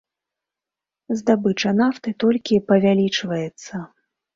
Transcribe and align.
Здабыча 1.21 1.75
нафты 1.83 2.17
толькі 2.27 2.63
павялічваецца. 2.71 3.75